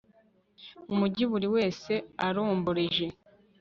mu 0.87 0.95
mugi 1.01 1.23
buri 1.31 1.47
wese 1.55 1.93
aromboreje 2.27 3.07